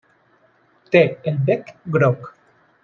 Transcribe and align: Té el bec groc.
Té 0.95 1.03
el 1.33 1.39
bec 1.51 1.71
groc. 1.99 2.29